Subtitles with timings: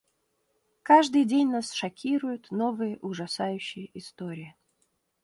[0.81, 4.55] Каждый день нас шокируют новые ужасающие истории.